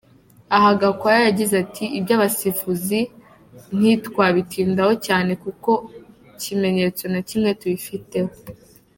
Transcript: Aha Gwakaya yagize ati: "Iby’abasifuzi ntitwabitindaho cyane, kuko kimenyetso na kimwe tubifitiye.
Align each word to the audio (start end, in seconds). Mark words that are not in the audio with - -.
Aha 0.55 0.69
Gwakaya 0.79 1.19
yagize 1.27 1.53
ati: 1.63 1.85
"Iby’abasifuzi 1.97 2.99
ntitwabitindaho 3.77 4.93
cyane, 5.05 5.31
kuko 5.43 5.71
kimenyetso 6.41 7.03
na 7.13 7.19
kimwe 7.27 7.49
tubifitiye. 7.59 8.31